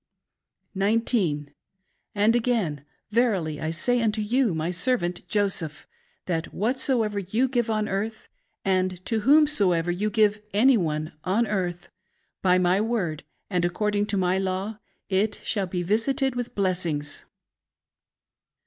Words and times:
19. 0.73 1.53
And 2.15 2.35
again, 2.35 2.83
verily 3.11 3.61
I 3.61 3.69
say 3.69 4.01
unto 4.01 4.19
you, 4.19 4.55
my 4.55 4.71
servant 4.71 5.21
Joseph, 5.27 5.85
that 6.25 6.51
whatsoever 6.51 7.19
you 7.19 7.47
give 7.47 7.69
on 7.69 7.87
earth, 7.87 8.27
and 8.65 9.05
to 9.05 9.19
whomsoever 9.19 9.91
you 9.91 10.09
give 10.09 10.41
any 10.55 10.75
one 10.75 11.13
on 11.23 11.45
earth, 11.45 11.87
by 12.41 12.57
my 12.57 12.81
word, 12.81 13.23
and 13.47 13.63
according 13.63 14.07
to 14.07 14.17
my 14.17 14.39
law, 14.39 14.79
it 15.07 15.39
shall 15.43 15.67
be 15.67 15.83
visited 15.83 16.33
with 16.35 16.55
blessings. 16.55 17.23